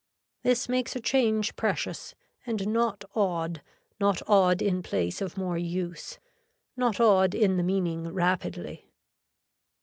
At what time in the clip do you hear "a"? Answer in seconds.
0.95-0.99